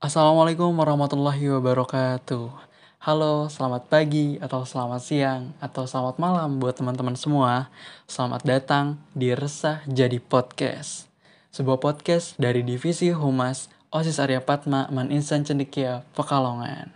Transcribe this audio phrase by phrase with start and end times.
[0.00, 2.48] Assalamualaikum warahmatullahi wabarakatuh.
[3.04, 7.68] Halo, selamat pagi, atau selamat siang, atau selamat malam buat teman-teman semua.
[8.08, 11.04] Selamat datang di Resah Jadi Podcast.
[11.52, 16.88] Sebuah podcast dari Divisi Humas OSIS Arya Patma Man Insan Cendekia Pekalongan.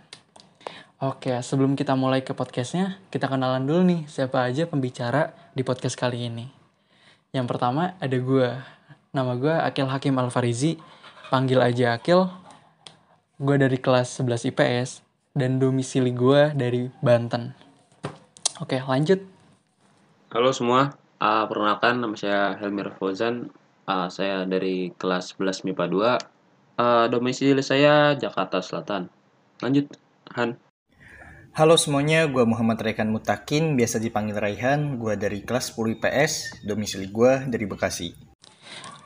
[0.97, 5.93] Oke, sebelum kita mulai ke podcastnya, kita kenalan dulu nih siapa aja pembicara di podcast
[5.93, 6.49] kali ini.
[7.37, 8.49] Yang pertama ada gue,
[9.13, 10.81] nama gue Akil Hakim Alfarizi,
[11.29, 12.44] panggil aja Akil.
[13.35, 15.03] Gue dari kelas 11 IPS
[15.35, 17.51] dan domisili gue dari Banten.
[18.63, 19.19] Oke, lanjut.
[20.31, 23.51] Halo semua, uh, perkenalkan nama saya Helmir Fauzan.
[23.83, 25.85] Uh, saya dari kelas 11 MIPA
[26.79, 26.79] 2.
[26.79, 29.11] Uh, domisili saya Jakarta Selatan.
[29.59, 29.91] Lanjut,
[30.39, 30.55] Han.
[31.59, 34.95] Halo semuanya, gue Muhammad Rekan Mutakin, biasa dipanggil Raihan.
[34.95, 38.15] Gue dari kelas 10 IPS, domisili gue dari Bekasi.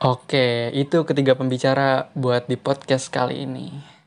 [0.06, 3.98] Oke, itu ketiga pembicara buat di podcast kali ini.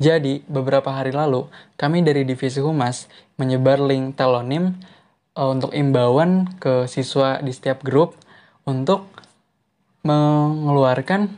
[0.00, 1.44] Jadi, beberapa hari lalu,
[1.76, 3.04] kami dari Divisi Humas
[3.36, 4.80] menyebar link telonim
[5.36, 8.16] uh, untuk imbauan ke siswa di setiap grup
[8.64, 9.04] untuk
[10.00, 11.28] mengeluarkan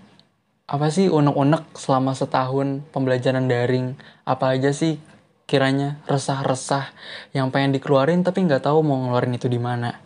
[0.70, 3.98] apa sih unek-unek selama setahun pembelajaran daring.
[4.22, 5.02] Apa aja sih
[5.50, 6.94] kiranya resah-resah
[7.34, 9.98] yang pengen dikeluarin tapi nggak tahu mau ngeluarin itu di mana.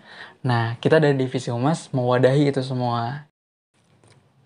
[0.42, 3.28] Nah, kita dari Divisi Humas mewadahi itu semua.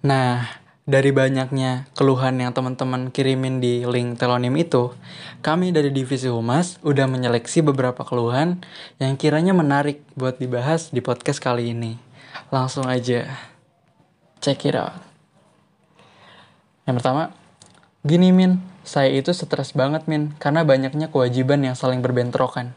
[0.02, 0.44] Nah,
[0.90, 4.90] dari banyaknya keluhan yang teman-teman kirimin di link telonim itu,
[5.38, 8.58] kami dari Divisi Humas udah menyeleksi beberapa keluhan
[8.98, 11.94] yang kiranya menarik buat dibahas di podcast kali ini.
[12.50, 13.30] Langsung aja,
[14.42, 14.98] check it out.
[16.90, 17.22] Yang pertama,
[18.02, 22.74] gini Min, saya itu stres banget Min, karena banyaknya kewajiban yang saling berbentrokan.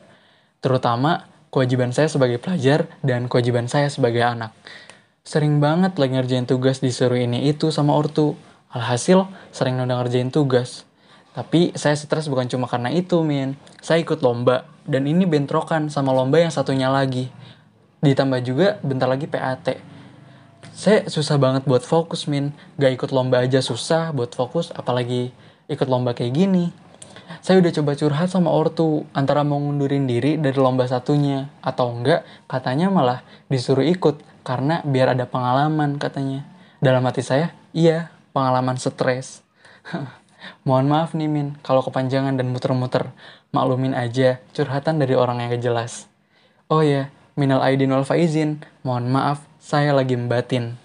[0.62, 4.54] Terutama kewajiban saya sebagai pelajar dan kewajiban saya sebagai anak
[5.24, 8.36] Sering banget lagi ngerjain tugas disuruh ini itu sama ortu.
[8.68, 9.24] Alhasil,
[9.56, 10.84] sering nunda ngerjain tugas.
[11.32, 13.56] Tapi saya stres bukan cuma karena itu, Min.
[13.80, 17.32] Saya ikut lomba, dan ini bentrokan sama lomba yang satunya lagi.
[18.04, 19.80] Ditambah juga bentar lagi PAT.
[20.76, 22.52] Saya susah banget buat fokus, Min.
[22.76, 25.32] Gak ikut lomba aja susah buat fokus, apalagi
[25.72, 26.76] ikut lomba kayak gini.
[27.40, 32.28] Saya udah coba curhat sama ortu, antara mau ngundurin diri dari lomba satunya, atau enggak,
[32.52, 36.44] katanya malah disuruh ikut karena biar ada pengalaman katanya.
[36.84, 39.40] Dalam hati saya, iya, pengalaman stres.
[40.68, 43.16] Mohon maaf nih Min, kalau kepanjangan dan muter-muter.
[43.56, 46.12] Maklumin aja, curhatan dari orang yang jelas.
[46.68, 47.08] Oh ya,
[47.40, 48.60] minal aidin wal faizin.
[48.84, 50.76] Mohon maaf, saya lagi membatin.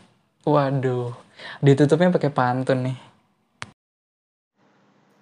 [0.46, 1.18] Waduh,
[1.58, 2.98] ditutupnya pakai pantun nih.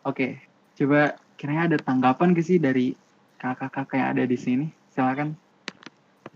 [0.04, 0.44] Oke,
[0.76, 2.92] coba kiranya ada tanggapan gak sih dari
[3.40, 4.66] kakak-kakak yang ada di sini?
[4.92, 5.34] Silakan.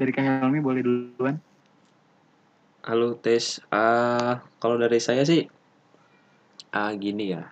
[0.00, 1.36] Dari Kak Helmi boleh duluan.
[2.90, 5.46] Halo tes, uh, kalau dari saya sih
[6.74, 7.46] uh, gini ya,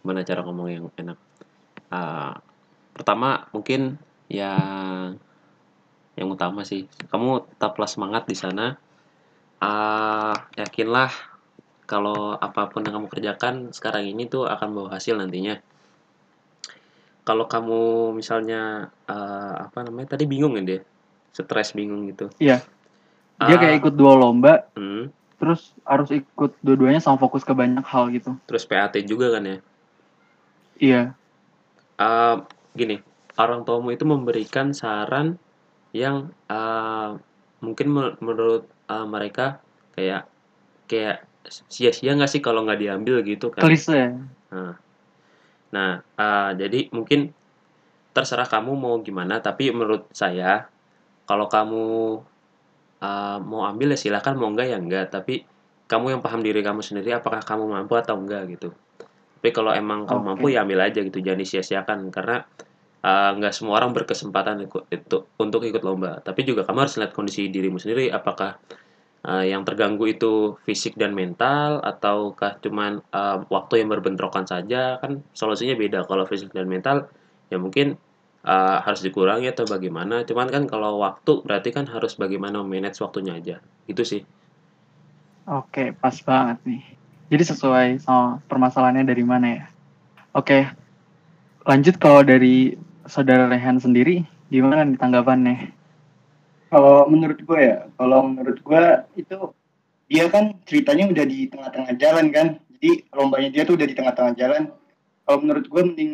[0.00, 1.20] mana cara ngomong yang enak.
[1.92, 2.32] Uh,
[2.96, 4.00] pertama mungkin
[4.32, 5.20] yang
[6.16, 8.80] yang utama sih, kamu tetaplah semangat di sana.
[9.60, 11.12] Uh, yakinlah
[11.84, 15.60] kalau apa pun yang kamu kerjakan sekarang ini tuh akan bawa hasil nantinya.
[17.20, 20.80] Kalau kamu misalnya uh, apa namanya tadi bingung ya dia,
[21.36, 22.32] stres bingung gitu.
[22.40, 22.64] Iya
[23.46, 23.80] dia kayak ah.
[23.80, 25.14] ikut dua lomba hmm.
[25.38, 28.34] terus harus ikut dua-duanya sama fokus ke banyak hal gitu.
[28.50, 29.58] Terus PAT juga kan ya?
[30.78, 31.02] Iya.
[31.98, 32.42] Uh,
[32.74, 32.98] gini
[33.38, 35.38] orang tuamu itu memberikan saran
[35.94, 37.14] yang uh,
[37.62, 39.62] mungkin menurut uh, mereka
[39.94, 40.26] kayak
[40.90, 43.62] kayak sia-sia nggak sih kalau nggak diambil gitu kan?
[43.62, 44.18] Klise.
[44.50, 44.74] Nah,
[45.70, 47.30] nah uh, jadi mungkin
[48.10, 50.66] terserah kamu mau gimana tapi menurut saya
[51.30, 51.86] kalau kamu
[53.02, 55.06] uh, mau ambil ya silahkan mau enggak ya enggak.
[55.10, 55.44] Tapi
[55.88, 58.70] kamu yang paham diri kamu sendiri apakah kamu mampu atau enggak gitu.
[59.38, 61.98] Tapi kalau emang kamu mampu ya ambil aja gitu jangan disia-siakan.
[62.10, 62.42] Karena
[63.02, 66.18] uh, nggak semua orang berkesempatan ikut, itu untuk ikut lomba.
[66.20, 68.58] Tapi juga kamu harus lihat kondisi dirimu sendiri apakah
[69.24, 74.98] uh, yang terganggu itu fisik dan mental ataukah cuman uh, waktu yang berbentrokan saja.
[74.98, 76.04] Kan solusinya beda.
[76.04, 77.06] Kalau fisik dan mental
[77.48, 77.96] ya mungkin
[78.44, 80.22] uh, harus dikurangi atau bagaimana.
[80.22, 83.56] Cuman kan kalau waktu berarti kan harus bagaimana manage waktunya aja.
[83.88, 84.22] Itu sih.
[85.48, 86.82] Oke pas banget nih.
[87.28, 89.64] Jadi sesuai sama permasalahannya dari mana ya?
[90.36, 90.68] Oke
[91.68, 95.72] lanjut kalau dari saudara Rehan sendiri gimana nih tanggapannya?
[96.68, 98.82] Kalau menurut gue ya kalau menurut gue
[99.16, 99.36] itu
[100.08, 102.46] dia kan ceritanya udah di tengah-tengah jalan kan?
[102.78, 104.62] Jadi lombanya dia tuh udah di tengah-tengah jalan.
[105.24, 106.12] Kalau menurut gue mending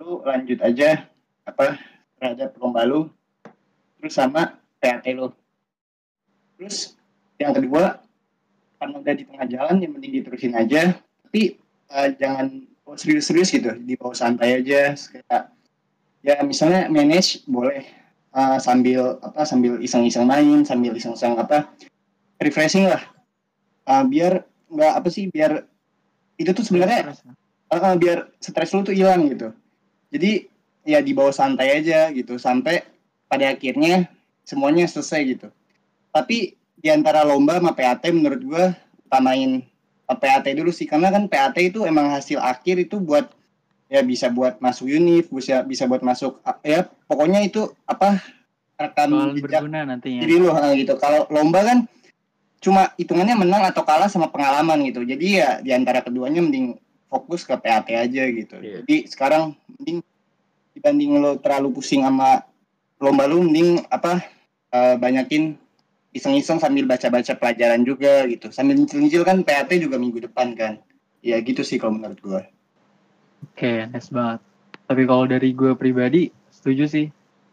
[0.00, 1.06] lu lanjut aja
[1.44, 1.76] apa
[2.20, 3.12] terhadap lomba lu
[4.00, 5.32] terus sama PAT lu
[6.56, 6.96] terus
[7.40, 8.04] yang kedua
[8.84, 10.92] karena udah di tengah jalan yang mending diterusin aja.
[11.24, 11.56] Tapi
[11.88, 12.68] uh, jangan
[13.00, 14.92] serius-serius gitu di bawah santai aja.
[14.92, 15.42] Kayak
[16.20, 17.84] ya misalnya manage boleh.
[18.34, 21.70] Uh, sambil apa sambil iseng-iseng main sambil iseng-iseng apa
[22.42, 22.98] refreshing lah.
[23.86, 25.62] Uh, biar nggak apa sih biar
[26.34, 27.14] itu tuh sebenarnya
[27.70, 29.54] uh, biar stres lu tuh hilang gitu.
[30.10, 30.50] Jadi
[30.84, 32.84] ya di bawah santai aja gitu sampai
[33.26, 34.06] pada akhirnya
[34.44, 35.48] semuanya selesai gitu.
[36.12, 38.64] Tapi di antara lomba sama PAT menurut gue
[39.08, 39.64] utamain
[40.04, 43.32] PAT dulu sih karena kan PAT itu emang hasil akhir itu buat
[43.88, 48.20] ya bisa buat masuk univ bisa bisa buat masuk ya pokoknya itu apa
[48.76, 50.20] rekam jejak nantinya.
[50.20, 50.94] jadi lo gitu.
[51.00, 51.78] Kalau lomba kan
[52.60, 55.04] cuma hitungannya menang atau kalah sama pengalaman gitu.
[55.04, 56.76] Jadi ya di antara keduanya mending
[57.14, 58.56] fokus ke PAT aja gitu.
[58.58, 58.82] Yeah.
[58.82, 60.02] jadi sekarang mending
[60.74, 62.42] dibanding lo terlalu pusing sama
[62.98, 64.22] lomba lu mending apa
[64.74, 65.54] uh, banyakin
[66.14, 68.50] iseng-iseng sambil baca-baca pelajaran juga gitu.
[68.54, 70.78] Sambil nyicil-nyicil kan PAT juga minggu depan kan.
[71.24, 72.42] Ya gitu sih kalau menurut gue
[73.44, 74.40] oke okay, nice banget.
[74.88, 77.06] Tapi kalau dari gue pribadi setuju sih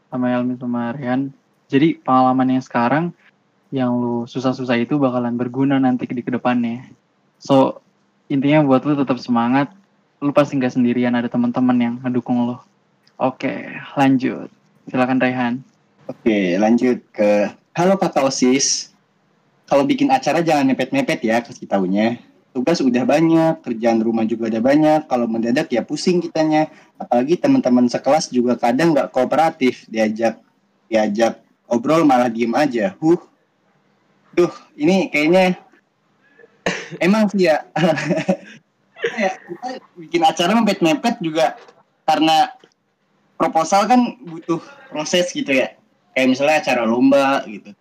[0.08, 1.36] sama Elmi sama Rian.
[1.68, 3.06] Jadi pengalaman yang sekarang
[3.72, 6.88] yang lu susah-susah itu bakalan berguna nanti di ke depannya.
[7.40, 7.80] So
[8.32, 9.72] intinya buat lu tetap semangat.
[10.24, 12.64] Lu pasti nggak sendirian ada teman-teman yang ngedukung lo
[13.22, 13.56] oke
[13.94, 14.50] lanjut
[14.90, 15.54] silakan Rehan
[16.10, 18.92] oke lanjut ke Halo kakak OSIS,
[19.64, 22.20] kalau bikin acara jangan mepet-mepet ya kasih tahunya.
[22.52, 26.68] Tugas udah banyak, kerjaan rumah juga udah banyak, kalau mendadak ya pusing kitanya.
[27.00, 30.44] Apalagi teman-teman sekelas juga kadang nggak kooperatif, diajak
[30.92, 31.40] diajak
[31.72, 32.92] obrol malah diem aja.
[33.00, 33.24] Huh,
[34.36, 35.56] duh ini kayaknya
[37.00, 37.64] emang sih ya.
[39.16, 39.32] ya
[39.96, 41.56] bikin acara mepet-mepet juga
[42.04, 42.52] karena
[43.42, 44.62] proposal kan butuh
[44.94, 45.74] proses gitu ya.
[46.14, 47.74] Kayak misalnya acara lomba gitu.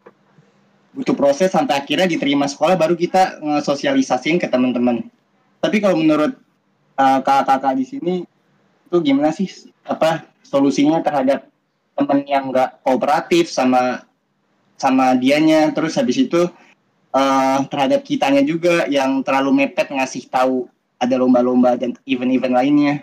[0.97, 5.05] Butuh proses sampai akhirnya diterima sekolah baru kita ngesosialisasiin ke teman-teman.
[5.61, 6.33] Tapi kalau menurut
[6.97, 8.15] uh, kakak-kakak di sini
[8.89, 9.47] itu gimana sih
[9.85, 11.47] apa solusinya terhadap
[11.95, 14.09] teman yang nggak kooperatif sama
[14.81, 15.69] sama dianya?
[15.77, 16.49] Terus habis itu
[17.13, 20.67] uh, terhadap kitanya juga yang terlalu mepet ngasih tahu
[20.97, 22.95] ada lomba-lomba dan event-event lainnya.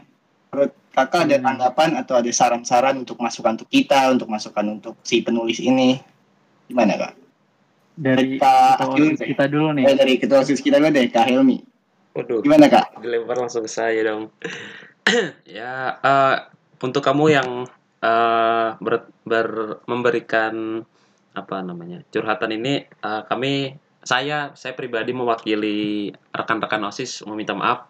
[0.50, 1.46] Menurut kakak ada hmm.
[1.46, 6.02] tanggapan atau ada saran-saran untuk masukan untuk kita untuk masukan untuk si penulis ini?
[6.66, 7.14] Gimana kak?
[7.98, 8.82] Dari Kak
[9.22, 9.86] kita dulu nih.
[9.90, 11.58] Eh, dari ketua osis kita dulu deh kak Helmi
[12.14, 12.98] Waduh, gimana kak?
[13.02, 14.34] dilempar langsung ke saya dong.
[15.48, 16.52] Ya uh,
[16.84, 17.50] untuk kamu yang
[18.04, 20.84] uh, ber, ber, memberikan
[21.32, 27.88] apa namanya curhatan ini uh, kami saya saya pribadi mewakili rekan-rekan osis meminta maaf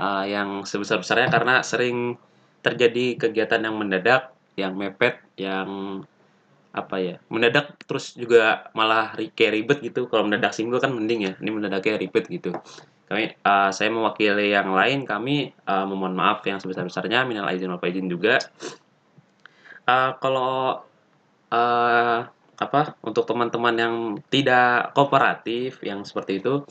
[0.00, 2.16] uh, yang sebesar-besarnya karena sering
[2.64, 6.00] terjadi kegiatan yang mendadak, yang mepet, yang
[6.70, 10.08] apa ya mendadak terus juga malah kayak ribet gitu.
[10.08, 12.56] Kalau mendadak single kan mending ya ini mendadaknya ribet gitu.
[13.10, 17.68] Kami uh, saya mewakili yang lain kami uh, memohon maaf yang sebesar besarnya minal aizin
[17.68, 18.38] wal faizin juga.
[19.82, 20.86] Uh, kalau
[21.50, 22.18] uh,
[22.60, 23.94] apa untuk teman-teman yang
[24.30, 26.62] tidak kooperatif yang seperti itu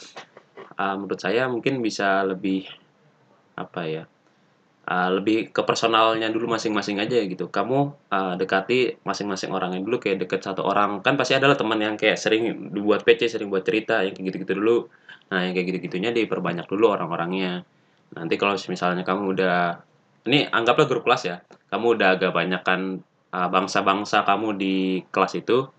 [0.80, 2.70] uh, menurut saya mungkin bisa lebih
[3.60, 4.04] apa ya
[4.90, 7.48] uh, lebih ke personalnya dulu masing-masing aja gitu.
[7.54, 7.80] Kamu
[8.10, 11.06] uh, dekati masing-masing orangnya dulu kayak deket satu orang.
[11.06, 14.54] Kan pasti adalah teman yang kayak sering dibuat PC sering buat cerita yang kayak gitu-gitu
[14.58, 14.78] dulu.
[15.30, 17.62] Nah yang kayak gitu-gitunya diperbanyak dulu orang-orangnya.
[18.18, 19.58] Nanti kalau misalnya kamu udah
[20.26, 21.38] ini anggaplah grup kelas ya.
[21.70, 25.70] Kamu udah agak banyak kan uh, bangsa-bangsa kamu di kelas itu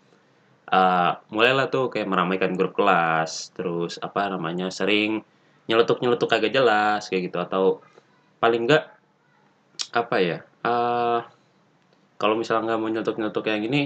[0.70, 3.50] uh, mulailah tuh kayak meramaikan grup kelas.
[3.58, 5.26] Terus apa namanya sering
[5.70, 7.38] nyeletuk-nyeletuk kagak jelas kayak gitu.
[7.38, 7.86] Atau
[8.42, 8.90] paling enggak
[9.94, 11.24] apa ya uh,
[12.20, 13.82] kalau misalnya nggak mau nyeletuk-nyeletuk yang gini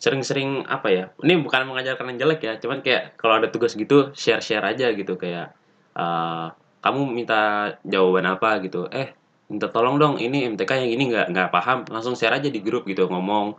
[0.00, 4.12] sering-sering apa ya ini bukan mengajarkan yang jelek ya cuman kayak kalau ada tugas gitu
[4.12, 5.16] share-share aja gitu.
[5.16, 5.56] Kayak
[5.96, 6.52] uh,
[6.84, 7.40] kamu minta
[7.88, 8.84] jawaban apa gitu.
[8.92, 9.16] Eh
[9.48, 12.84] minta tolong dong ini MTK yang ini nggak nggak paham langsung share aja di grup
[12.84, 13.56] gitu ngomong.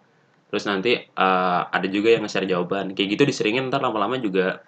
[0.54, 2.94] Terus nanti uh, ada juga yang nge-share jawaban.
[2.94, 4.62] Kayak gitu diseringin ntar lama-lama juga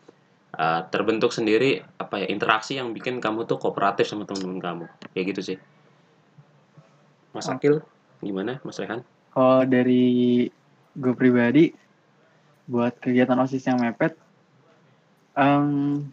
[0.57, 4.85] uh, terbentuk sendiri apa ya interaksi yang bikin kamu tuh kooperatif sama teman-teman kamu.
[5.13, 5.57] Kayak gitu sih.
[7.31, 7.85] Mas Akil
[8.19, 9.05] gimana Mas Rehan?
[9.31, 10.49] Kalau dari
[10.97, 11.69] gue pribadi
[12.65, 14.17] buat kegiatan osis yang mepet
[15.37, 16.09] um,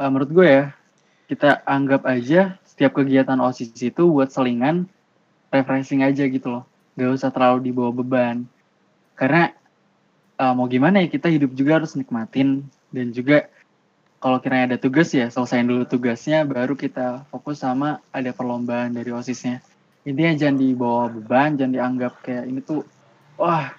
[0.00, 0.64] uh, menurut gue ya
[1.28, 4.88] kita anggap aja setiap kegiatan osis itu buat selingan
[5.52, 6.64] refreshing aja gitu loh.
[6.96, 8.48] Gak usah terlalu dibawa beban.
[9.18, 9.52] Karena
[10.40, 13.46] uh, mau gimana ya kita hidup juga harus nikmatin dan juga
[14.22, 19.10] kalau kiranya ada tugas ya selesaiin dulu tugasnya baru kita fokus sama ada perlombaan dari
[19.14, 19.62] osisnya
[20.06, 22.86] intinya jangan dibawa beban jangan dianggap kayak ini tuh
[23.38, 23.74] wah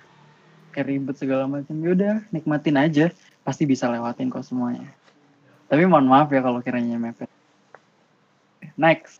[0.75, 3.05] kayak ribet segala macam yaudah nikmatin aja
[3.41, 4.91] pasti bisa lewatin kok semuanya
[5.67, 7.27] tapi mohon maaf ya kalau kiranya mepet
[8.77, 9.17] Next.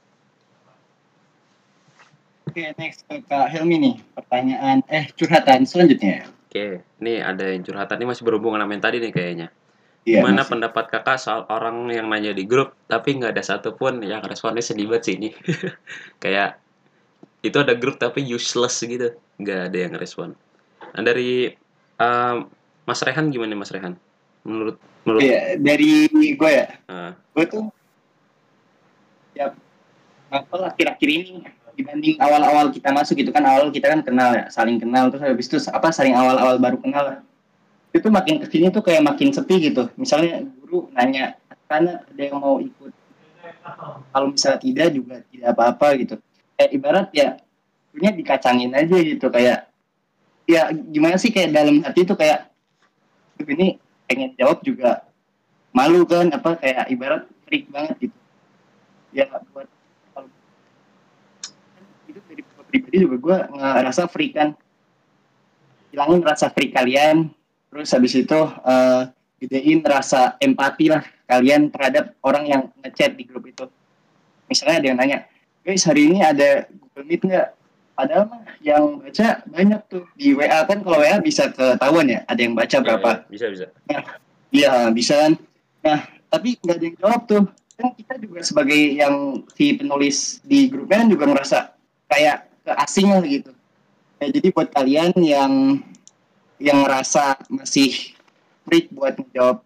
[2.46, 3.96] Oke, next ke Kak Helmi nih.
[4.13, 6.29] Pertanyaan, eh curhatan selanjutnya.
[6.48, 9.48] Oke, nih ada yang curhatan ini masih berhubungan sama yang tadi nih kayaknya.
[10.08, 10.52] Iya, Gimana masih.
[10.56, 14.88] pendapat kakak soal orang yang nanya di grup tapi nggak ada satupun yang responnya sedih
[14.88, 15.36] banget sih ini.
[16.24, 16.64] Kayak
[17.44, 20.32] itu ada grup tapi useless gitu, nggak ada yang respon.
[20.96, 21.52] Nah dari
[22.00, 22.48] um,
[22.88, 24.00] Mas Rehan gimana Mas Rehan?
[24.48, 26.68] Menurut menurut Iya, dari gue ya.
[26.88, 27.68] uh, gue tuh
[29.36, 29.52] ya
[30.28, 31.44] apa akhir-akhir ini
[31.76, 35.46] dibanding awal-awal kita masuk gitu kan awal kita kan kenal ya saling kenal terus habis
[35.46, 37.22] itu apa saling awal-awal baru kenal.
[37.98, 39.89] Itu makin ke sini tuh kayak makin sepi gitu.
[39.98, 41.38] Misalnya guru nanya
[41.68, 42.94] karena ada yang mau ikut?
[44.13, 46.16] Kalau misalnya tidak juga tidak apa-apa gitu.
[46.56, 47.27] Kayak ibarat ya
[47.92, 49.27] punya dikacangin aja gitu.
[49.27, 49.68] Kayak
[50.48, 52.48] ya gimana sih kayak dalam hati tuh kayak
[53.38, 53.77] "Duh, ini
[54.08, 55.04] pengen jawab juga
[55.75, 58.18] malu kan apa kayak ibarat freak banget gitu.
[59.12, 59.68] Ya buat
[60.16, 60.30] kalau
[62.08, 64.50] itu dari pribadi juga gue ngerasa freak kan.
[65.92, 67.32] Hilangin rasa freak kalian
[67.77, 69.01] terus habis itu eh,
[69.38, 73.69] gedein rasa empati lah kalian terhadap orang yang ngechat di grup itu
[74.50, 75.19] misalnya ada yang nanya
[75.62, 77.48] guys hari ini ada Google Meet nggak
[77.93, 82.41] padahal mah yang baca banyak tuh di WA kan kalau WA bisa ketahuan ya ada
[82.41, 83.65] yang baca berapa ya, bisa bisa.
[84.50, 85.34] Iya bisa kan.
[85.86, 86.00] Nah
[86.34, 87.43] tapi nggak ada yang jawab tuh.
[87.77, 91.57] Kan kita juga sebagai yang si penulis di grupnya kan juga ngerasa
[92.10, 93.51] kayak keasingan gitu.
[94.17, 95.53] Ya, jadi buat kalian yang
[96.58, 98.14] yang ngerasa masih
[98.66, 99.64] freak buat menjawab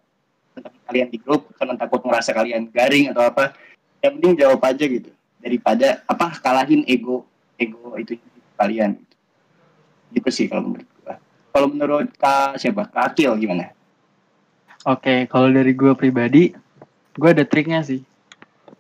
[0.52, 3.56] tentang kalian di grup karena takut ngerasa kalian garing atau apa,
[4.04, 5.10] yang penting jawab aja gitu
[5.42, 8.20] daripada apa kalahin ego ego itu
[8.60, 9.00] kalian.
[10.12, 11.16] Gitu sih kalau menurut gua.
[11.52, 12.88] Kalau menurut Kak siapa?
[12.92, 13.72] Kak Akil gimana?
[14.82, 16.58] Oke, kalau dari gue pribadi,
[17.14, 18.02] gue ada triknya sih.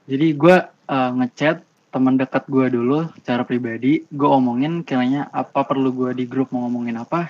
[0.09, 1.61] Jadi gue uh, ngechat
[1.93, 6.65] teman dekat gue dulu secara pribadi, gue omongin kiranya apa perlu gue di grup mau
[6.65, 7.29] ngomongin apa,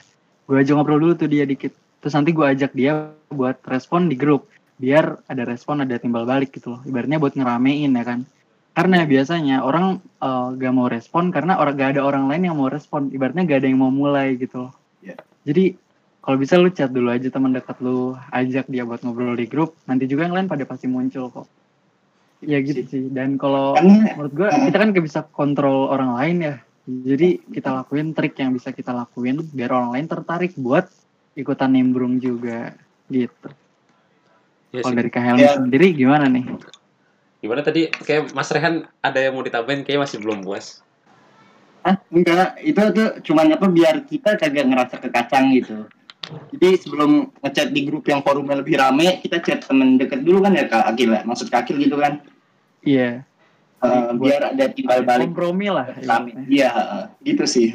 [0.51, 1.71] gue aja ngobrol dulu tuh dia dikit.
[2.03, 6.51] Terus nanti gue ajak dia buat respon di grup, biar ada respon ada timbal balik
[6.51, 6.81] gitu loh.
[6.83, 8.27] Ibaratnya buat ngeramein ya kan.
[8.75, 12.67] Karena biasanya orang uh, gak mau respon karena orang gak ada orang lain yang mau
[12.67, 13.07] respon.
[13.15, 14.73] Ibaratnya gak ada yang mau mulai gitu loh.
[14.99, 15.23] Iya.
[15.47, 15.75] Jadi
[16.19, 19.79] kalau bisa lu chat dulu aja teman dekat lu, ajak dia buat ngobrol di grup.
[19.87, 21.47] Nanti juga yang lain pada pasti muncul kok.
[22.43, 23.07] Ya gitu sih.
[23.07, 26.55] Dan kalau menurut gua kita kan gak bisa kontrol orang lain ya.
[26.85, 30.89] Jadi kita lakuin trik yang bisa kita lakuin biar orang lain tertarik buat
[31.37, 32.73] ikutan nimbrung juga
[33.07, 33.49] gitu.
[34.71, 35.55] Ya Kalau dari Kak Helmi Ya.
[35.59, 36.47] sendiri gimana nih?
[37.43, 40.81] Gimana tadi kayak Mas Rehan ada yang mau ditambahin kayak masih belum puas.
[41.81, 45.89] Ah, enggak, itu tuh cuman apa biar kita kagak ngerasa kekacang gitu.
[46.53, 50.53] Jadi sebelum ngechat di grup yang forumnya lebih rame, kita chat temen deket dulu kan
[50.53, 52.21] ya Kak Akil ya, maksud Kak Akil gitu kan.
[52.85, 53.30] Iya, Eh,
[53.81, 55.89] Buat- biar ada timbal balik kompromi lah.
[56.45, 56.69] Iya,
[57.25, 57.73] gitu sih.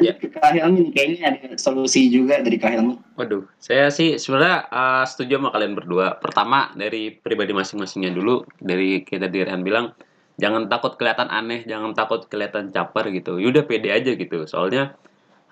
[0.00, 0.16] Ya.
[0.16, 2.96] Ke Kak Helmi nih, kayaknya ada solusi juga dari Kak Helmi.
[3.20, 6.16] Waduh, saya sih sebenarnya uh, setuju sama kalian berdua.
[6.16, 9.92] Pertama dari pribadi masing-masingnya dulu, dari kita di Rehan bilang,
[10.40, 13.36] jangan takut kelihatan aneh, jangan takut kelihatan caper gitu.
[13.36, 14.48] Yaudah pede aja gitu.
[14.48, 14.96] Soalnya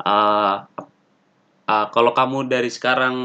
[0.01, 0.65] uh,
[1.69, 3.17] uh, kalau kamu dari sekarang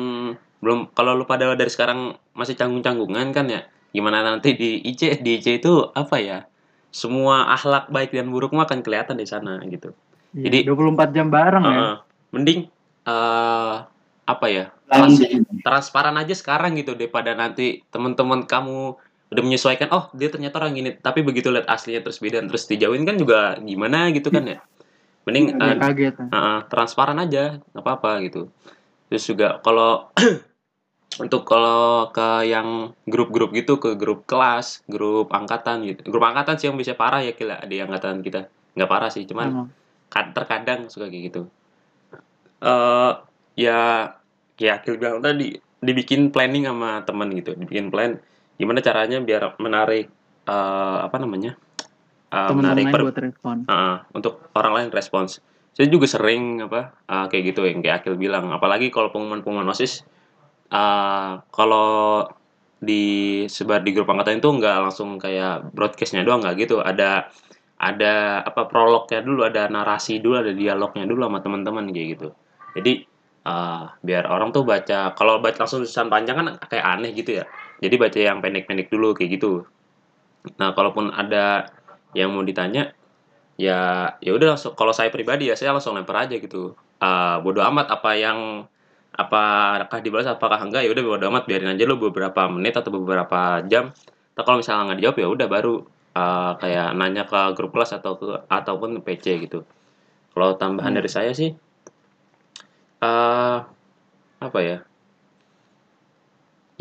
[0.60, 5.40] belum, kalau lu pada dari sekarang masih canggung-canggungan kan ya, gimana nanti di IC, di
[5.40, 6.40] IC itu apa ya?
[6.90, 9.94] Semua akhlak baik dan buruk mah akan kelihatan di sana gitu.
[10.34, 11.78] Iya, Jadi- 24 jam bareng ya.
[11.78, 11.96] Uh,
[12.34, 12.60] mending
[13.06, 13.86] uh,
[14.26, 14.66] apa ya?
[14.90, 15.22] Trans-
[15.62, 18.98] transparan aja sekarang gitu daripada nanti teman-teman kamu
[19.34, 23.02] udah menyesuaikan oh dia ternyata orang ini tapi begitu lihat aslinya terus beda terus dijauhin
[23.02, 24.62] kan juga gimana gitu kan ya
[25.26, 26.14] mending uh, kaget.
[26.22, 28.54] uh, uh, transparan aja nggak apa-apa gitu
[29.10, 30.14] terus juga kalau
[31.20, 36.10] untuk kalau ke yang grup-grup gitu ke grup kelas grup angkatan gitu.
[36.10, 38.48] Grup angkatan sih yang bisa parah ya kira di angkatan kita.
[38.74, 39.70] Nggak parah sih cuman
[40.08, 41.42] kan terkadang suka kayak gitu.
[42.64, 43.12] Eh
[43.60, 44.10] ya
[44.58, 45.54] ya Akil bilang tadi
[45.84, 48.16] dibikin planning sama teman gitu dibikin plan
[48.56, 50.08] gimana caranya biar menarik
[50.48, 51.60] eh apa namanya
[52.34, 53.58] Teman-teman menarik per- buat respon.
[53.70, 55.38] eh, untuk orang lain respons.
[55.78, 58.50] Saya juga sering apa eh, kayak gitu yang kayak Akil bilang.
[58.50, 60.02] Apalagi kalau pengumuman-pengumuman osis
[60.74, 62.26] eh kalau
[62.84, 66.84] disebar di grup angkatan itu nggak langsung kayak broadcastnya doang nggak gitu.
[66.84, 67.32] Ada
[67.80, 72.28] ada apa prolognya dulu ada narasi dulu ada dialognya dulu sama teman-teman kayak gitu.
[72.76, 72.94] Jadi
[73.48, 77.46] eh, biar orang tuh baca kalau baca langsung tulisan panjang kan kayak aneh gitu ya.
[77.84, 79.64] Jadi baca yang pendek-pendek dulu kayak gitu.
[80.60, 81.72] Nah kalaupun ada
[82.14, 82.94] yang mau ditanya
[83.54, 86.76] ya ya udah langsung kalau saya pribadi ya saya langsung lempar aja gitu.
[87.00, 88.40] Eh bodo amat apa yang
[89.14, 93.62] apakah dibalas apakah enggak ya udah bodo amat biarin aja lo beberapa menit atau beberapa
[93.70, 93.94] jam
[94.34, 95.74] Atau kalau misalnya nggak dijawab ya udah baru
[96.18, 99.62] uh, kayak nanya ke grup kelas atau ke ataupun PC gitu.
[100.34, 100.98] Kalau tambahan Hmm.
[100.98, 101.54] dari saya sih
[103.04, 103.58] eh
[104.42, 104.78] apa ya?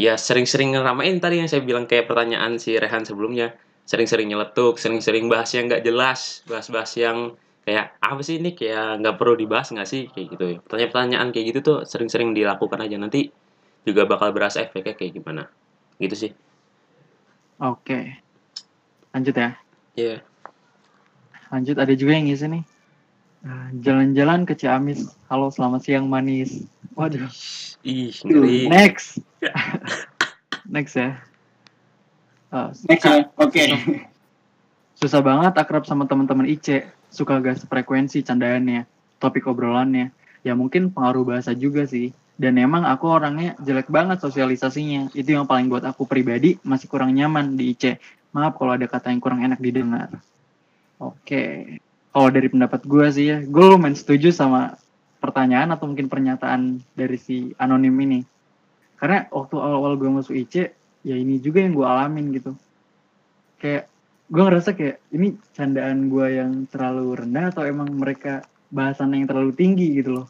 [0.01, 3.53] Ya sering-sering ngeramein tadi yang saya bilang kayak pertanyaan si Rehan sebelumnya.
[3.85, 9.17] Sering-sering nyeletuk, sering-sering bahas yang nggak jelas, bahas-bahas yang kayak apa sih ini kayak nggak
[9.19, 10.57] perlu dibahas nggak sih kayak gitu ya.
[10.67, 13.31] Pertanyaan-pertanyaan kayak gitu tuh sering-sering dilakukan aja nanti
[13.87, 15.47] juga bakal berasa efeknya kayak gimana.
[15.99, 16.31] Gitu sih.
[17.63, 18.19] Oke.
[19.15, 19.51] Lanjut ya.
[19.95, 20.17] Iya.
[21.53, 22.65] Lanjut ada juga yang ngisi nih.
[23.43, 25.15] Ah, Jalan-jalan ke Ciamis.
[25.27, 26.67] Halo, selamat siang manis.
[26.95, 27.27] Waduh.
[27.83, 28.71] Ih, ngeri.
[28.71, 29.19] Next.
[30.75, 31.19] Next ya.
[32.55, 33.27] Ah, Next ya.
[33.39, 33.63] Oke.
[35.03, 36.87] susah banget akrab sama teman-teman IC.
[37.13, 38.89] Suka gak sefrekuensi candaannya,
[39.21, 40.09] topik obrolannya.
[40.41, 42.17] Ya mungkin pengaruh bahasa juga sih.
[42.41, 45.13] Dan emang aku orangnya jelek banget sosialisasinya.
[45.13, 48.01] Itu yang paling buat aku pribadi masih kurang nyaman di IC.
[48.33, 50.09] Maaf kalau ada kata yang kurang enak didengar.
[50.97, 51.79] Oke.
[52.13, 54.81] Kalau dari pendapat gue sih ya, gue lumayan setuju sama
[55.21, 58.21] pertanyaan atau mungkin pernyataan dari si anonim ini.
[58.97, 60.73] Karena waktu awal-awal gue masuk IC,
[61.05, 62.57] ya ini juga yang gue alamin gitu.
[63.61, 63.92] Kayak
[64.33, 68.41] gue ngerasa kayak ini candaan gue yang terlalu rendah atau emang mereka
[68.73, 70.27] bahasan yang terlalu tinggi gitu loh.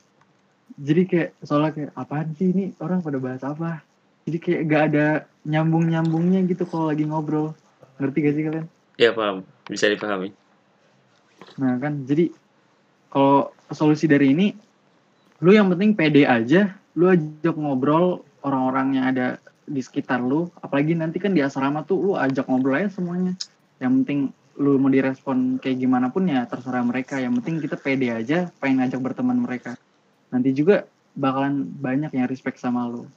[0.75, 3.79] Jadi kayak soalnya kayak apaan sih ini orang pada bahas apa?
[4.27, 5.07] Jadi kayak gak ada
[5.47, 7.55] nyambung-nyambungnya gitu kalau lagi ngobrol.
[8.03, 8.67] Ngerti gak sih kalian?
[8.99, 10.35] Ya paham, bisa dipahami.
[11.63, 12.35] Nah kan, jadi
[13.07, 14.51] kalau solusi dari ini,
[15.39, 19.27] lu yang penting pede aja, lu ajak ngobrol orang-orang yang ada
[19.63, 23.39] di sekitar lu, apalagi nanti kan di asrama tuh lu ajak ngobrol aja semuanya.
[23.83, 24.21] Yang penting
[24.63, 27.19] lu mau direspon kayak gimana pun ya terserah mereka.
[27.19, 29.75] Yang penting kita pede aja, pengen ajak berteman mereka.
[30.31, 30.87] Nanti juga
[31.19, 33.11] bakalan banyak yang respect sama lu.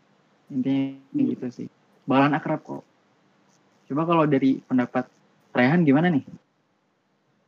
[0.50, 1.68] Intinya gitu sih.
[2.10, 2.82] Bakalan akrab kok.
[3.86, 5.06] Coba kalau dari pendapat
[5.54, 6.26] Rehan gimana nih?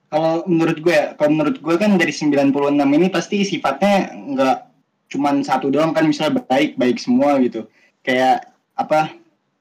[0.07, 4.57] Kalau menurut gue ya, kalau menurut gue kan dari 96 ini pasti sifatnya nggak
[5.11, 7.67] cuman satu doang kan misalnya baik baik semua gitu.
[8.05, 9.11] Kayak apa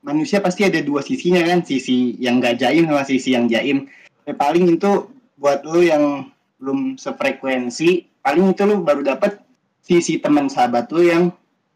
[0.07, 3.91] manusia pasti ada dua sisinya kan, sisi yang gak jaim sama sisi yang jaim.
[4.23, 5.11] Ya, paling itu
[5.43, 6.31] buat lo yang
[6.63, 9.43] belum sefrekuensi, paling itu lo baru dapat
[9.83, 11.35] sisi teman sahabat lo yang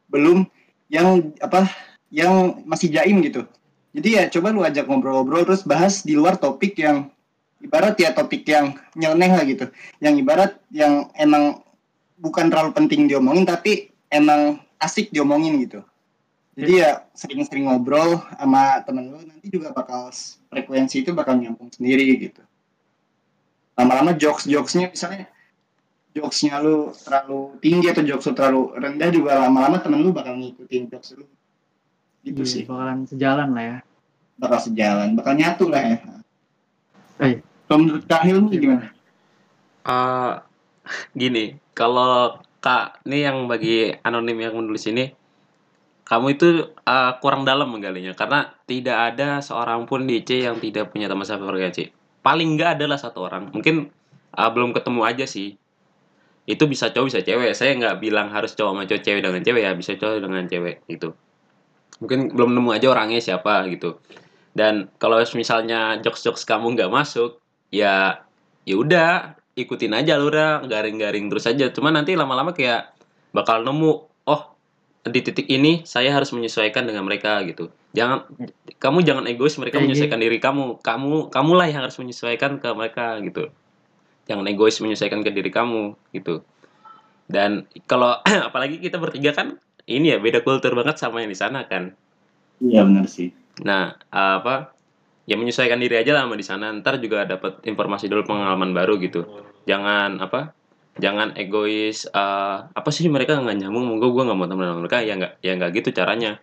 [0.09, 0.47] belum
[0.91, 1.67] yang apa
[2.15, 3.47] yang masih jaim gitu.
[3.91, 7.11] Jadi ya coba lu ajak ngobrol-ngobrol terus bahas di luar topik yang
[7.59, 9.67] ibarat ya topik yang nyeleneh lah gitu.
[9.99, 11.63] Yang ibarat yang emang
[12.19, 15.83] bukan terlalu penting diomongin tapi emang asik diomongin gitu.
[16.59, 20.11] Jadi ya sering-sering ngobrol sama temen lu nanti juga bakal
[20.51, 22.43] frekuensi itu bakal nyambung sendiri gitu.
[23.79, 25.31] Lama-lama jokes-jokesnya misalnya
[26.11, 30.91] jokesnya lu terlalu tinggi atau jokes lu terlalu rendah juga lama-lama temen lu bakal ngikutin
[30.91, 31.25] jokes lu.
[32.27, 32.63] Gitu Iya, sih.
[32.69, 33.77] bakalan sejalan lah ya.
[34.37, 35.97] Bakal sejalan, bakal nyatu lah ya.
[37.25, 37.35] Eh.
[37.71, 38.87] Kalau menurut Kahil nih gimana?
[39.87, 40.33] Eh,
[41.15, 45.15] gini, kalau Kak, ini yang bagi anonim yang menulis ini,
[46.11, 50.91] kamu itu eh, kurang dalam menggalinya karena tidak ada seorang pun di C yang tidak
[50.91, 51.95] punya teman sefrekuensi.
[52.27, 53.55] Paling nggak adalah satu orang.
[53.55, 53.87] Mungkin
[54.35, 55.55] eh, belum ketemu aja sih.
[56.51, 57.55] Itu bisa cowok bisa cewek.
[57.55, 60.77] Saya nggak bilang harus cowok sama cowok cewek dengan cewek ya, bisa cowok dengan cewek
[60.91, 61.15] gitu.
[62.03, 64.03] Mungkin belum nemu aja orangnya siapa gitu.
[64.51, 67.39] Dan kalau misalnya jokes-jokes kamu nggak masuk,
[67.71, 68.27] ya
[68.67, 72.95] ya udah ikutin aja alurnya garing-garing terus aja cuma nanti lama-lama kayak
[73.31, 74.10] bakal nemu
[75.01, 78.29] di titik ini saya harus menyesuaikan dengan mereka gitu jangan
[78.77, 83.17] kamu jangan egois mereka Kayak menyesuaikan diri kamu kamu kamulah yang harus menyesuaikan ke mereka
[83.25, 83.49] gitu
[84.29, 86.45] jangan egois menyesuaikan ke diri kamu gitu
[87.33, 89.57] dan kalau apalagi kita bertiga kan
[89.89, 91.97] ini ya beda kultur banget sama yang di sana kan
[92.61, 93.33] Iya benar sih.
[93.65, 94.77] Nah, apa?
[95.25, 96.69] Ya menyesuaikan diri aja lah sama di sana.
[96.77, 99.25] Ntar juga dapat informasi dulu pengalaman baru gitu.
[99.65, 100.53] Jangan apa?
[101.01, 102.05] Jangan egois.
[102.05, 103.85] eh, apa sih mereka nggak nyambung?
[103.89, 104.99] Monggo gue nggak mau teman sama mereka.
[105.01, 106.39] Ya nggak, ya nggak gitu caranya.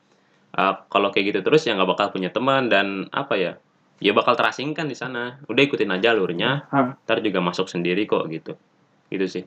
[0.57, 3.53] Eh, kalau kayak gitu terus ya nggak bakal punya teman dan apa ya?
[4.01, 5.37] Ya bakal terasingkan di sana.
[5.45, 6.65] Udah ikutin aja alurnya.
[6.73, 6.97] Hah.
[7.05, 8.57] Ntar juga masuk sendiri kok gitu.
[9.13, 9.43] Gitu sih.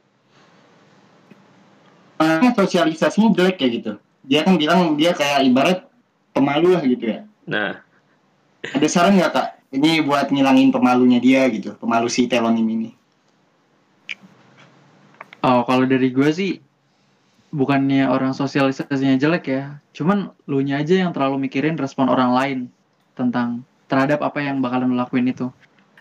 [2.20, 3.92] Makanya sosialisasinya jelek kayak gitu.
[4.27, 5.79] Dia kan bilang dia kayak ibarat
[6.37, 7.20] pemalu lah gitu ya.
[7.49, 7.81] Nah,
[8.61, 9.49] Ada saran nggak kak?
[9.73, 12.92] Ini buat ngilangin pemalunya dia gitu, pemalu si telonim ini.
[15.40, 16.61] Oh, kalau dari gue sih
[17.50, 19.64] bukannya orang sosialisasinya jelek ya,
[19.96, 22.59] cuman lu nya aja yang terlalu mikirin respon orang lain
[23.18, 25.50] tentang terhadap apa yang bakalan lu lakuin itu.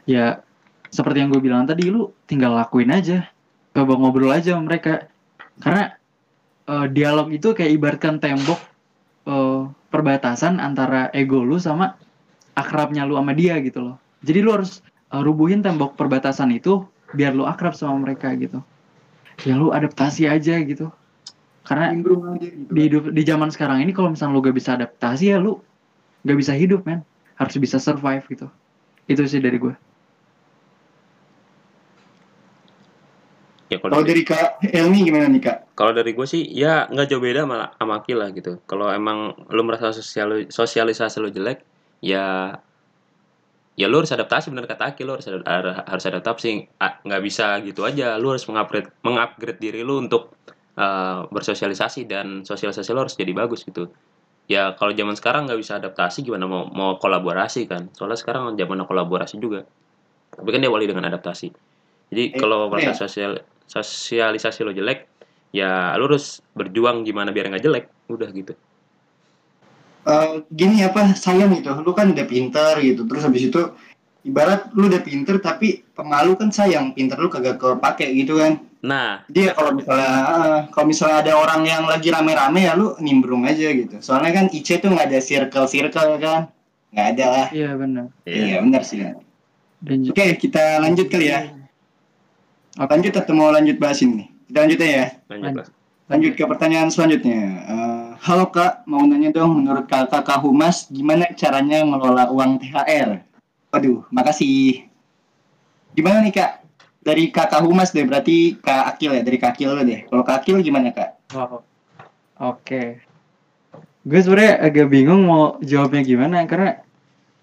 [0.04, 0.43] Ya,
[0.91, 3.25] seperti yang gue bilang tadi, lu tinggal lakuin aja,
[3.73, 5.08] coba ngobrol aja sama mereka.
[5.63, 5.95] Karena
[6.69, 8.60] eh, dialog itu kayak ibaratkan tembok
[9.25, 11.97] eh, perbatasan antara ego lu sama
[12.54, 17.34] akrabnya lu sama dia gitu loh jadi lu harus uh, rubuhin tembok perbatasan itu biar
[17.34, 18.62] lu akrab sama mereka gitu
[19.45, 20.91] ya lu adaptasi aja gitu.
[21.67, 21.99] Karena aja
[22.49, 22.71] gitu.
[22.73, 25.60] di hidup di zaman sekarang ini kalau misalnya lu gak bisa adaptasi ya lu
[26.25, 27.04] gak bisa hidup men.
[27.39, 28.47] Harus bisa survive gitu.
[29.08, 29.73] Itu sih dari gue
[33.69, 35.58] ya Kalau kalau dari Kak Elmi gimana nih Kak?
[35.78, 38.58] kalau dari gue sih ya nggak jauh beda malah sama Akil lah gitu.
[38.65, 41.62] Kalau emang lu merasa sosial sosialisasi lu jelek
[42.02, 42.58] ya
[43.79, 46.67] ya lu harus adaptasi bener kata Akil lu harus ada- harus adaptasi.
[47.07, 48.19] Nggak bisa gitu aja.
[48.19, 50.35] Lu harus mengupgrade mengupgrade diri lu untuk
[50.75, 53.87] uh, bersosialisasi dan sosialisasi lu harus jadi bagus gitu.
[54.51, 57.87] Ya kalau zaman sekarang nggak bisa adaptasi gimana mau mau kolaborasi kan?
[57.95, 59.63] Soalnya sekarang zaman kolaborasi juga.
[60.35, 61.47] Tapi kan diawali dengan adaptasi.
[62.11, 63.07] Jadi Eh, kalau apa merasa ya?
[63.07, 63.31] sosial
[63.69, 65.07] sosialisasi lo jelek
[65.53, 67.85] ya lu harus berjuang gimana biar nggak jelek.
[68.11, 68.59] Udah gitu
[70.10, 71.69] Eh, gini apa sayang gitu.
[71.86, 73.06] Lu kan udah pinter gitu.
[73.06, 73.62] Terus habis itu
[74.26, 76.98] ibarat lu udah pinter tapi pemalu kan sayang.
[76.98, 78.58] Pinter lu kagak kepake gitu kan.
[78.82, 79.22] Nah.
[79.30, 83.69] Dia kalau misalnya eh, kalau misalnya ada orang yang lagi rame-rame ya lu nimbrung aja
[83.69, 84.02] gitu.
[84.02, 86.50] Soalnya kan IC tuh nggak ada circle circle kan.
[86.89, 87.48] Nggak ada lah.
[87.54, 88.06] Iya benar.
[88.26, 89.06] Iya benar sih
[89.80, 91.56] dan ju- oke kita lanjut kali ya.
[92.80, 94.28] Lanjut atau mau lanjut bahas ini?
[94.48, 95.08] Kita lanjut aja ya.
[95.32, 95.72] Lanjut
[96.10, 97.41] Lanjut ke pertanyaan selanjutnya.
[97.69, 97.88] Eh,
[98.19, 103.23] halo Kak, mau nanya dong, menurut Kakak Kak Humas, gimana caranya ngelola uang THR?
[103.71, 104.84] Waduh, makasih.
[105.95, 106.51] Gimana nih Kak?
[106.99, 110.03] Dari Kakak Humas deh, berarti Kak Akil ya, dari Kak Akil lo deh.
[110.12, 111.32] Kalau Kak Akil gimana Kak?
[111.32, 111.63] Wow.
[112.43, 112.99] Oke.
[114.03, 116.84] Gue sebenarnya agak bingung mau jawabnya gimana karena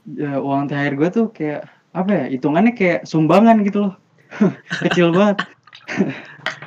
[0.05, 2.25] ya, uang THR gue tuh kayak apa ya?
[2.37, 3.95] Hitungannya kayak sumbangan gitu loh.
[4.85, 5.41] Kecil banget.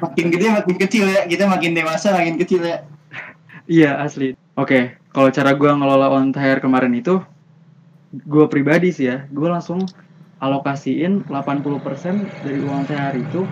[0.02, 2.89] Makin gede makin kecil ya, kita makin dewasa makin kecil ya.
[3.70, 4.34] Iya asli.
[4.58, 7.22] Oke, kalau cara gue ngelola uang THR kemarin itu,
[8.10, 9.86] gue pribadi sih ya, gue langsung
[10.42, 13.46] alokasiin 80% dari uang THR itu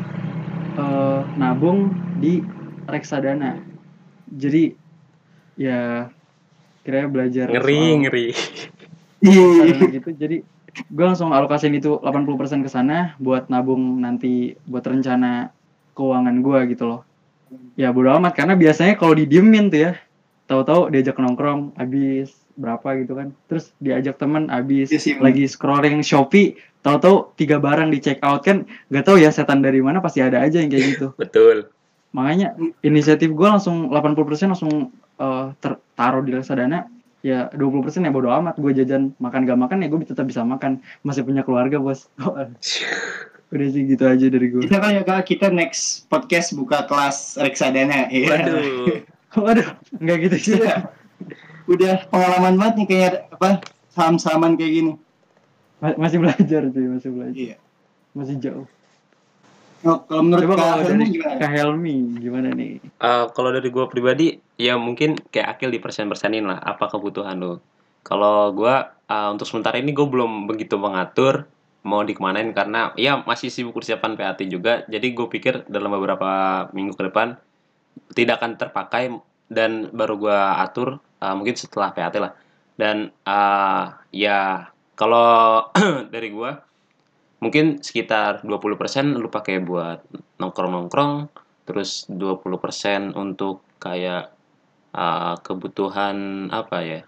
[0.74, 2.42] eh, nabung di
[2.90, 3.62] reksadana.
[4.26, 4.74] Jadi
[5.54, 6.10] ya
[6.82, 8.26] kira belajar ngeri soal- ngeri
[9.22, 10.10] reksadana gitu.
[10.18, 10.38] Jadi
[10.90, 15.54] gue langsung alokasiin itu 80% ke sana buat nabung nanti buat rencana
[15.94, 17.02] keuangan gue gitu loh.
[17.78, 19.92] Ya bodo amat karena biasanya kalau didiemin tuh ya,
[20.48, 23.36] tahu-tahu diajak nongkrong habis berapa gitu kan.
[23.52, 28.42] Terus diajak temen habis Iya sih, lagi scrolling Shopee, tahu-tahu tiga barang di check out
[28.42, 31.08] kan gak tahu ya setan dari mana pasti ada aja yang kayak gitu.
[31.22, 31.70] betul
[32.16, 36.88] Makanya inisiatif gue langsung 80% langsung eh, ter- taruh di reksadana
[37.26, 40.80] ya 20% ya bodo amat gue jajan makan gak makan ya gue tetap bisa makan
[41.04, 42.08] masih punya keluarga bos
[43.52, 48.08] udah sih gitu aja dari gue Kita kan ya kita next podcast buka kelas reksadana.
[48.12, 48.28] Iya.
[48.32, 50.90] waduh waduh nggak gitu sih Iya.
[51.68, 53.60] Udah pengalaman banget nih kayak apa
[53.92, 54.92] saham-sahaman kayak gini.
[55.78, 57.56] Ma- masih belajar sih masih belajar Iya.
[58.12, 58.68] masih jauh
[59.80, 61.36] Oh, kalau menurut coba Kak kalau Helmi dari gimana?
[61.38, 66.10] Kak Helmi gimana nih Eh, kalau dari gue pribadi ya mungkin kayak Akil di persen
[66.10, 67.62] persenin lah apa kebutuhan lo
[68.02, 68.74] kalau gue
[69.06, 71.46] eh, untuk sementara ini gue belum begitu mengatur
[71.84, 76.28] mau dikemanain karena ya masih sibuk persiapan PAT juga jadi gue pikir dalam beberapa
[76.72, 77.38] minggu ke depan
[78.14, 79.04] tidak akan terpakai
[79.48, 82.34] dan baru gue atur eh, mungkin setelah PAT lah.
[82.78, 83.84] Dan eh,
[84.14, 85.70] ya kalau
[86.14, 86.52] dari gue
[87.38, 90.02] mungkin sekitar 20% lu pakai buat
[90.42, 91.30] nongkrong-nongkrong
[91.70, 94.34] terus 20% untuk kayak
[94.96, 97.02] uh, kebutuhan apa ya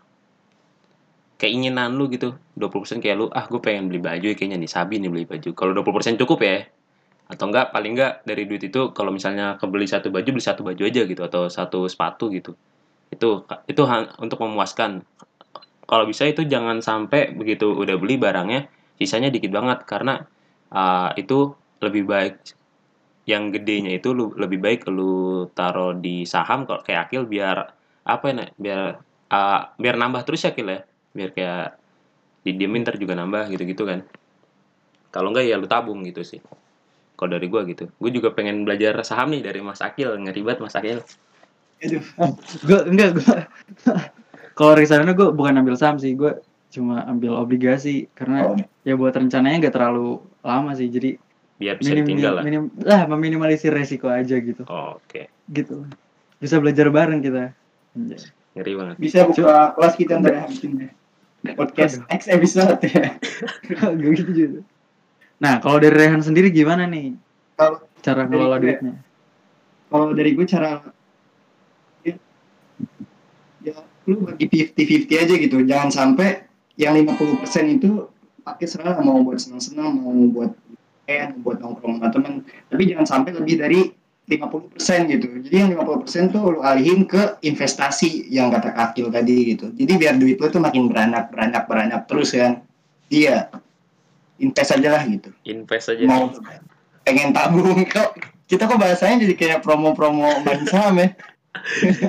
[1.39, 2.35] keinginan lu gitu.
[2.59, 5.49] 20% kayak lu ah gue pengen beli baju ya, kayaknya nih sabi nih beli baju.
[5.55, 6.67] Kalau 20% cukup ya
[7.29, 10.81] atau enggak paling enggak dari duit itu kalau misalnya kebeli satu baju beli satu baju
[10.81, 12.57] aja gitu atau satu sepatu gitu.
[13.13, 13.81] Itu itu
[14.17, 15.05] untuk memuaskan.
[15.85, 18.65] Kalau bisa itu jangan sampai begitu udah beli barangnya
[18.97, 19.85] sisanya dikit banget.
[19.85, 20.25] Karena
[20.73, 21.53] uh, itu
[21.85, 22.35] lebih baik
[23.29, 27.57] yang gedenya itu lu, lebih baik lu taruh di saham kalau kayak akil biar
[28.09, 28.81] apa ya biar
[29.29, 30.81] uh, biar nambah terus ya akil ya?
[31.13, 31.77] Biar kayak
[32.41, 34.01] didiemin ntar juga nambah gitu-gitu kan.
[35.13, 36.41] Kalau enggak ya lu tabung gitu sih
[37.19, 37.91] kalau dari gua gitu.
[37.99, 40.15] Gue juga pengen belajar saham nih dari Mas Akil.
[40.15, 41.03] Ngeri banget Mas Akil.
[41.83, 42.03] Aduh,
[42.63, 43.35] gue enggak gue
[44.59, 46.15] kalau reksadana gue bukan ambil saham sih.
[46.15, 46.39] Gue
[46.71, 48.07] cuma ambil obligasi.
[48.15, 48.55] Karena Oh.
[48.87, 50.87] ya buat rencananya nggak terlalu lama sih.
[50.87, 51.19] Jadi
[51.59, 52.43] biar bisa minim, ditinggal lah.
[52.47, 54.63] minim lah meminimalisir resiko aja gitu.
[54.71, 55.27] Oke.
[55.51, 55.83] Gitu.
[56.39, 57.51] Bisa belajar bareng kita.
[58.55, 58.95] Ngeri banget.
[58.95, 60.87] Bisa buka kelas kita ntar ya, habis ini.
[61.59, 63.19] Podcast X episode ya.
[63.67, 64.59] Gak gitu juga
[65.39, 67.15] nah kalau dari Rehan sendiri gimana nih
[67.55, 68.95] Kalau cara ngelola duitnya?
[69.89, 70.85] kalau dari gue cara
[72.05, 72.15] ya,
[73.65, 73.75] ya
[74.09, 75.57] lu bagi 50-50 aja gitu.
[75.65, 76.45] Jangan sampai
[76.79, 78.09] yang 50% itu
[78.41, 80.51] pakai serah mau buat senang-senang mau buat
[81.05, 82.33] eh buat nongkrong sama temen.
[82.69, 83.79] Tapi jangan sampai lebih dari
[84.29, 85.27] 50% gitu.
[85.49, 89.73] Jadi yang 50% tuh lu alihin ke investasi yang kata kakil tadi gitu.
[89.73, 92.61] Jadi biar duit lu tuh makin beranak beranak beranak terus kan.
[93.09, 93.49] Iya
[94.39, 95.29] invest aja lah gitu.
[95.45, 96.03] Invest aja.
[96.07, 96.33] Mau
[97.05, 98.15] pengen tabung kok.
[98.49, 101.13] Kita kok bahasanya jadi kayak promo-promo ban saham ya?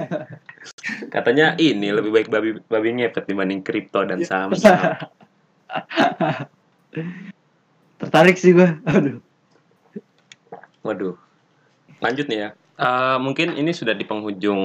[1.14, 4.56] Katanya ini lebih baik babi babi ngepet dibanding kripto dan saham.
[8.00, 8.72] Tertarik sih gue.
[8.88, 9.20] Aduh.
[10.80, 11.16] waduh.
[12.00, 12.50] Lanjut nih ya.
[12.80, 14.62] Eh, mungkin ini sudah di penghujung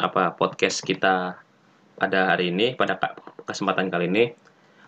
[0.00, 1.36] apa podcast kita
[2.00, 2.96] pada hari ini pada
[3.44, 4.32] kesempatan kali ini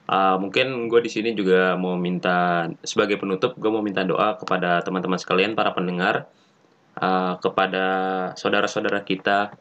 [0.04, 4.84] Eh, mungkin gue di sini juga mau minta sebagai penutup gue mau minta doa kepada
[4.84, 6.28] teman-teman sekalian para pendengar
[7.00, 7.86] eh, kepada
[8.36, 9.56] saudara-saudara kita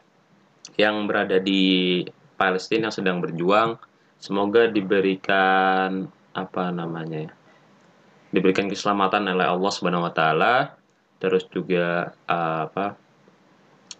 [0.76, 2.04] yang berada di
[2.36, 3.80] Palestina yang sedang berjuang.
[4.20, 7.32] Semoga diberikan apa namanya ya
[8.34, 10.54] diberikan keselamatan oleh Allah Subhanahu wa taala.
[11.22, 13.00] Terus juga eh, apa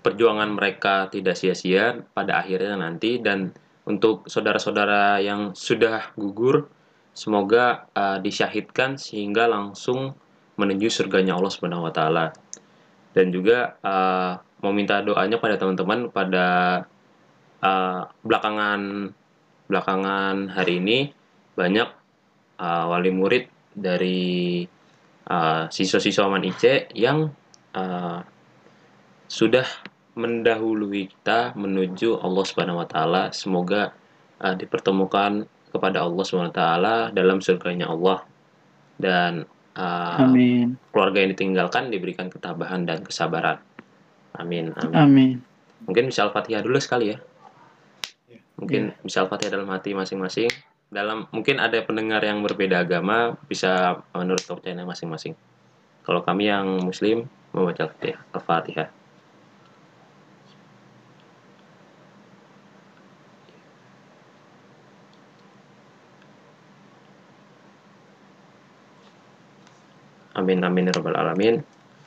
[0.04, 3.16] perjuangan mereka tidak sia-sia pada akhirnya nanti.
[3.22, 3.54] Dan
[3.84, 6.68] untuk saudara-saudara yang sudah gugur
[7.14, 10.16] semoga eh, disyahidkan sehingga langsung
[10.56, 12.32] menuju surganya Allah Subhanahu wa taala.
[13.14, 14.32] Dan juga eh,
[14.64, 16.46] mau minta doanya pada teman-teman pada
[17.60, 19.12] eh, belakangan
[19.64, 20.98] belakangan hari ini
[21.54, 21.88] banyak
[22.58, 23.44] eh, wali murid
[23.74, 24.64] dari
[25.28, 27.32] uh, siswa-siswa Man IC yang
[27.74, 28.20] uh,
[29.26, 29.66] sudah
[30.14, 33.22] mendahului kita menuju Allah Subhanahu wa taala.
[33.34, 33.94] Semoga
[34.38, 38.22] uh, dipertemukan kepada Allah Subhanahu wa taala dalam surganya Allah
[38.94, 39.42] dan
[39.74, 40.78] uh, Amin.
[40.94, 43.58] keluarga yang ditinggalkan diberikan ketabahan dan kesabaran.
[44.38, 44.70] Amin.
[44.78, 44.94] Amin.
[44.94, 45.32] Amin.
[45.84, 47.18] Mungkin bisa Al-Fatihah dulu sekali ya.
[48.30, 48.40] Iya.
[48.58, 50.50] Mungkin bisa Al-Fatihah dalam hati masing-masing.
[50.94, 55.34] Dalam mungkin ada pendengar yang berbeda agama bisa menurut kepercayaan masing-masing.
[56.06, 57.90] Kalau kami yang muslim membaca
[58.30, 59.03] Al-Fatihah.
[70.34, 71.62] Amin amin ya rabbal alamin.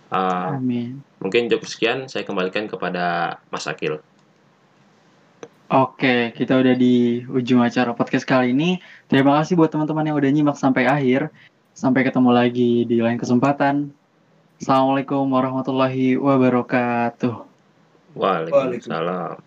[0.08, 1.04] Uh, Amin.
[1.20, 4.00] mungkin cukup sekian saya kembalikan kepada Mas Akil.
[5.68, 8.80] Oke, kita udah di ujung acara podcast kali ini.
[9.12, 11.28] Terima kasih buat teman-teman yang udah nyimak sampai akhir.
[11.76, 13.92] Sampai ketemu lagi di lain kesempatan.
[14.63, 17.36] Assalamualaikum warahmatullahi wabarakatuh.
[18.16, 19.47] Waalaikumsalam.